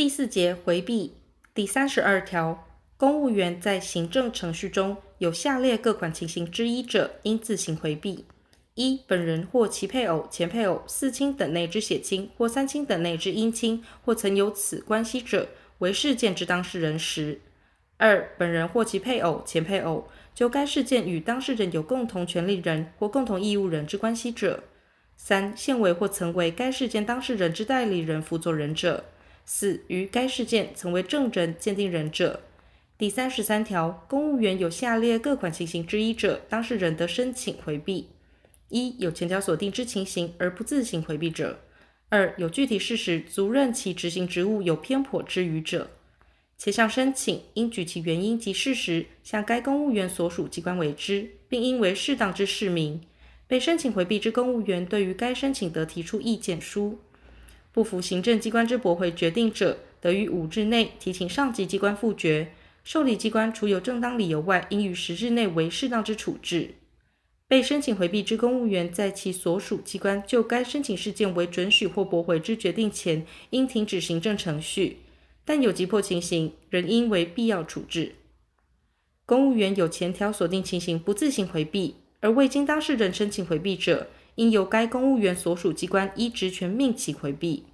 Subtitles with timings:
[0.00, 1.12] 第四节回避
[1.52, 2.66] 第三十二条，
[2.96, 8.24] 公务员在行政程序中有下列各款情形之一者，应自行回避：
[8.76, 15.48] 一、本人或其配偶、前配偶、四亲等内之血亲，或三亲等内之姻亲，或曾有此关系者，
[15.80, 17.36] 为事件之当事人时；
[17.98, 24.62] 二、本人或其配偶、前配偶，就该事件与当事人有共同权利人或共同义务人之关系者；
[25.18, 29.04] 三、现为或曾为该事件当事人之代理人、辅佐人者。
[29.52, 32.44] 四、于该事件曾为证人、鉴定人者。
[32.96, 38.10] 第三十三条，公务员有下列各款情形之一者，当事人得申请回避：
[38.68, 41.56] 一、有前条所定之情形而不自行回避者；
[42.10, 45.90] 二、有具体事实足认其执行职务有偏颇之余者，
[46.56, 53.00] 且向申请应举其原因及事实，向该公务员所属机关为之，并应为适当之释明。
[53.48, 57.00] 被申请回避之公务员，对于该申请得提出意见书。
[57.72, 62.52] 不服行政机关之驳回决定者，得于五日内提请上级机关复决。
[62.82, 66.74] 受理机关除有正当理由外，应于十日内为适当之处置。
[67.46, 74.98] 被申请回避之公务员，在其所属机关就该申请事件为准许或驳回之决定前，应停止行政程序。
[75.44, 78.14] 但有急迫情形，仍应为必要处置。
[79.26, 87.64] 公务员有前条所定情形不自行回避，而未经当事人申请回避者，应由该公务员所属机关依职权命其回避，